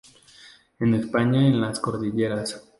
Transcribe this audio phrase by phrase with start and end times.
[0.79, 2.65] En España en las cordilleras.